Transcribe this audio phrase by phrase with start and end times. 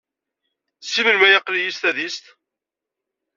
[0.81, 2.25] Seg melmi ay aql-iyi s tadist?